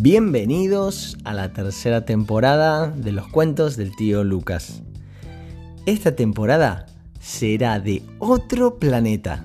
[0.00, 4.84] Bienvenidos a la tercera temporada de los cuentos del tío Lucas.
[5.86, 6.86] Esta temporada
[7.18, 9.44] será de otro planeta.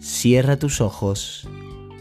[0.00, 1.48] Cierra tus ojos,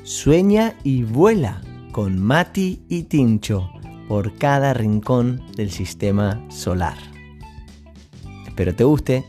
[0.03, 3.71] sueña y vuela con Mati y Tincho
[4.07, 6.99] por cada rincón del sistema solar.
[8.45, 9.25] Espero te guste.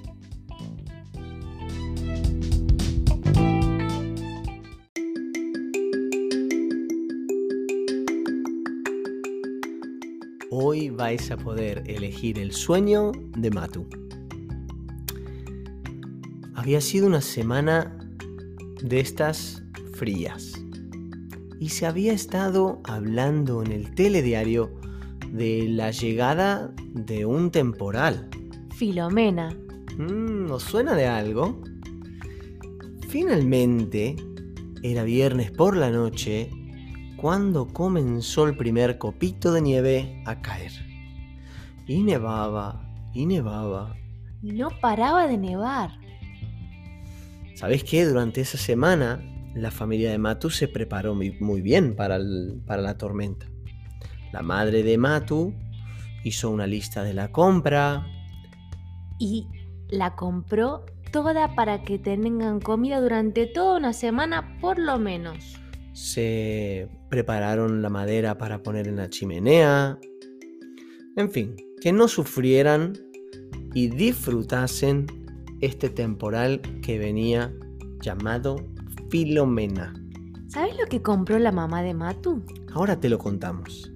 [11.09, 13.87] Vais a poder elegir el sueño de Matu.
[16.55, 17.99] Había sido una semana
[18.83, 19.63] de estas
[19.95, 20.52] frías
[21.59, 24.71] y se había estado hablando en el telediario
[25.33, 28.29] de la llegada de un temporal.
[28.77, 29.57] Filomena.
[29.97, 31.63] Mm, ¿Nos suena de algo?
[33.09, 34.15] Finalmente,
[34.83, 36.51] era viernes por la noche
[37.16, 40.88] cuando comenzó el primer copito de nieve a caer.
[41.89, 42.81] Y nevaba,
[43.15, 43.97] y nevaba.
[44.43, 45.91] Y no paraba de nevar.
[47.57, 48.05] ¿Sabes qué?
[48.05, 49.21] Durante esa semana
[49.55, 53.47] la familia de Matu se preparó muy, muy bien para, el- para la tormenta.
[54.33, 55.55] La madre de Matu
[56.23, 58.07] hizo una lista de la compra.
[59.19, 59.49] Y
[59.89, 65.59] la compró toda para que tengan comida durante toda una semana por lo menos.
[65.94, 69.99] Se prepararon la madera para poner en la chimenea.
[71.16, 72.94] En fin, que no sufrieran
[73.75, 75.06] y disfrutasen
[75.60, 77.53] este temporal que venía
[78.00, 78.56] llamado
[79.10, 79.94] Filomena.
[80.48, 82.43] ¿Sabes lo que compró la mamá de Matu?
[82.72, 83.93] Ahora te lo contamos.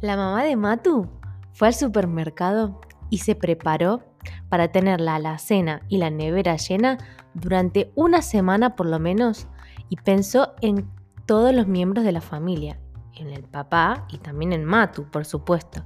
[0.00, 1.08] La mamá de Matu
[1.54, 4.02] fue al supermercado y se preparó
[4.48, 6.98] para tener la alacena y la nevera llena
[7.34, 9.48] durante una semana por lo menos
[9.88, 10.88] y pensó en
[11.26, 12.78] todos los miembros de la familia,
[13.14, 15.84] en el papá y también en Matu, por supuesto.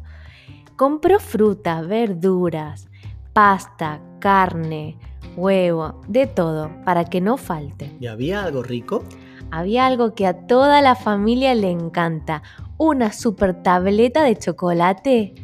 [0.76, 2.88] Compró frutas, verduras,
[3.32, 4.98] pasta, carne,
[5.36, 7.96] huevo, de todo, para que no falte.
[8.00, 9.04] ¿Y había algo rico?
[9.50, 12.42] Había algo que a toda la familia le encanta,
[12.76, 15.34] una super tableta de chocolate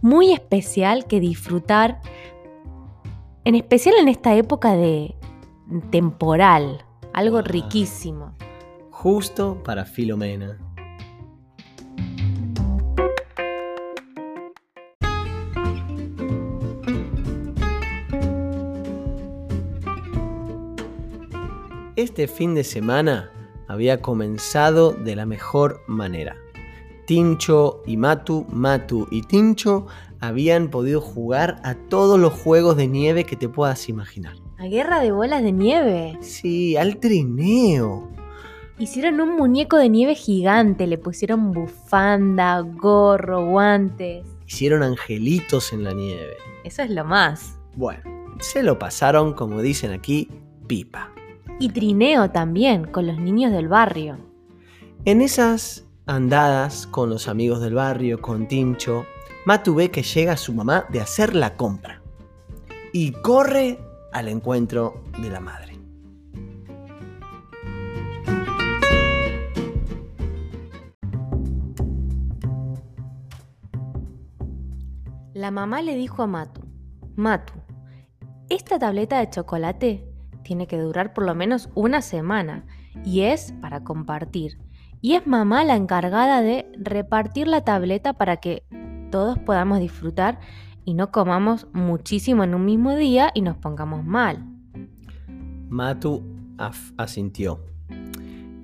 [0.00, 2.00] muy especial que disfrutar,
[3.48, 5.14] en especial en esta época de
[5.90, 7.46] temporal, algo Wow.
[7.46, 8.34] riquísimo.
[8.90, 10.58] Justo para Filomena.
[21.96, 23.32] Este fin de semana
[23.66, 26.36] había comenzado de la mejor manera.
[27.08, 29.86] Tincho y Matu, Matu y Tincho
[30.20, 34.34] habían podido jugar a todos los juegos de nieve que te puedas imaginar.
[34.58, 36.18] La guerra de bolas de nieve.
[36.20, 38.10] Sí, al trineo.
[38.78, 44.26] Hicieron un muñeco de nieve gigante, le pusieron bufanda, gorro, guantes.
[44.46, 46.36] Hicieron angelitos en la nieve.
[46.62, 47.58] Eso es lo más.
[47.74, 48.02] Bueno,
[48.40, 50.28] se lo pasaron, como dicen aquí,
[50.66, 51.10] pipa.
[51.58, 54.18] Y trineo también, con los niños del barrio.
[55.06, 59.04] En esas andadas con los amigos del barrio, con Tincho,
[59.44, 62.02] Matu ve que llega su mamá de hacer la compra.
[62.92, 63.78] Y corre
[64.12, 65.78] al encuentro de la madre.
[75.34, 76.62] La mamá le dijo a Matu,
[77.16, 77.52] Matu,
[78.48, 80.08] esta tableta de chocolate
[80.42, 82.64] tiene que durar por lo menos una semana
[83.04, 84.58] y es para compartir.
[85.00, 88.64] Y es mamá la encargada de repartir la tableta para que
[89.10, 90.40] todos podamos disfrutar
[90.84, 94.44] y no comamos muchísimo en un mismo día y nos pongamos mal.
[95.68, 96.24] Matu
[96.96, 97.60] asintió.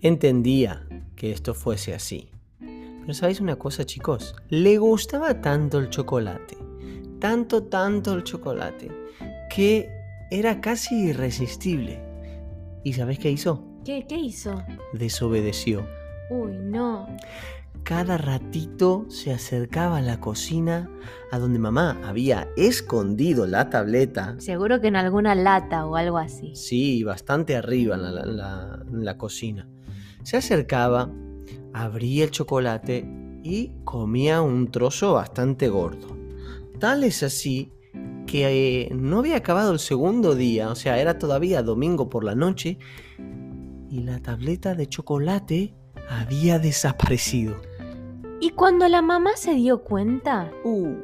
[0.01, 2.31] Entendía que esto fuese así.
[2.59, 4.35] Pero ¿sabéis una cosa, chicos?
[4.49, 6.57] Le gustaba tanto el chocolate,
[7.21, 8.91] tanto, tanto el chocolate,
[9.55, 9.91] que
[10.31, 12.03] era casi irresistible.
[12.83, 13.63] ¿Y sabéis qué hizo?
[13.85, 14.63] ¿Qué, qué hizo?
[14.95, 15.87] Desobedeció.
[16.31, 17.07] Uy, no.
[17.83, 20.89] Cada ratito se acercaba a la cocina
[21.31, 24.37] a donde mamá había escondido la tableta.
[24.39, 26.55] Seguro que en alguna lata o algo así.
[26.57, 29.69] Sí, bastante arriba en la, en la- en la cocina.
[30.23, 31.11] Se acercaba,
[31.75, 33.07] abría el chocolate
[33.43, 36.17] y comía un trozo bastante gordo.
[36.79, 37.71] Tal es así
[38.27, 42.35] que eh, no había acabado el segundo día, o sea, era todavía domingo por la
[42.35, 42.79] noche,
[43.91, 45.75] y la tableta de chocolate
[46.09, 47.57] había desaparecido.
[48.41, 50.97] Y cuando la mamá se dio cuenta, Uh,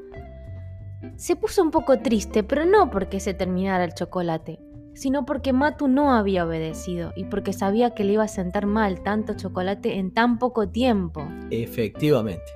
[1.17, 4.61] se puso un poco triste, pero no porque se terminara el chocolate,
[4.95, 9.03] sino porque Matu no había obedecido y porque sabía que le iba a sentar mal
[9.03, 11.27] tanto chocolate en tan poco tiempo.
[11.51, 12.53] Efectivamente.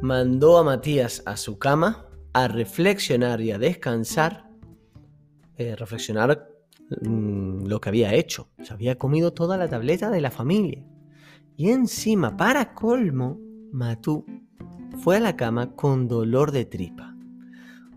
[0.00, 4.48] Mandó a Matías a su cama a reflexionar y a descansar.
[5.56, 6.48] Eh, reflexionar
[7.00, 8.48] mm, lo que había hecho.
[8.62, 10.84] Se había comido toda la tableta de la familia.
[11.58, 13.40] Y encima, para colmo,
[13.72, 14.24] Matú
[15.02, 17.16] fue a la cama con dolor de tripa.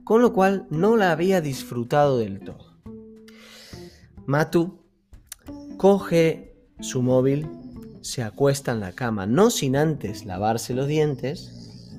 [0.04, 2.82] Con lo cual no la había disfrutado del todo.
[4.26, 4.80] Matu
[5.78, 7.48] coge su móvil,
[8.02, 11.94] se acuesta en la cama, no sin antes lavarse los dientes,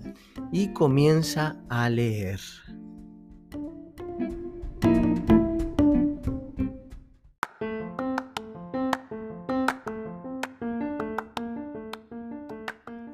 [0.50, 2.40] y comienza a leer.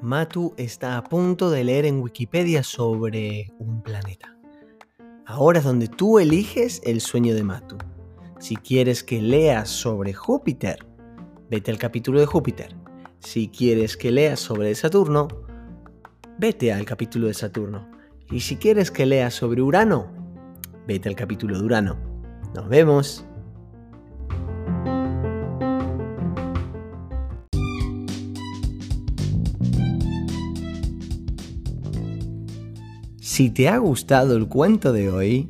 [0.09, 4.35] Matu está a punto de leer en Wikipedia sobre un planeta.
[5.27, 7.77] Ahora es donde tú eliges el sueño de Matu.
[8.39, 10.79] Si quieres que leas sobre Júpiter,
[11.51, 12.75] vete al capítulo de Júpiter.
[13.19, 15.27] Si quieres que leas sobre Saturno,
[16.39, 17.87] vete al capítulo de Saturno.
[18.31, 20.11] Y si quieres que leas sobre Urano,
[20.87, 21.99] vete al capítulo de Urano.
[22.55, 23.28] Nos vemos.
[33.21, 35.49] Si te ha gustado el cuento de hoy,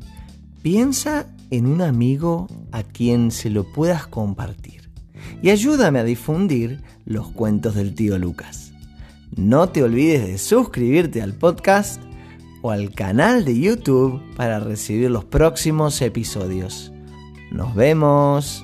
[0.62, 4.90] piensa en un amigo a quien se lo puedas compartir.
[5.42, 8.74] Y ayúdame a difundir los cuentos del tío Lucas.
[9.36, 12.02] No te olvides de suscribirte al podcast
[12.62, 16.92] o al canal de YouTube para recibir los próximos episodios.
[17.52, 18.64] Nos vemos.